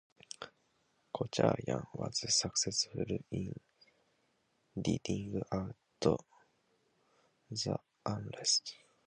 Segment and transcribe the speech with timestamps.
[1.15, 3.53] Kocharyan was successful in
[4.75, 8.77] riding out the unrest.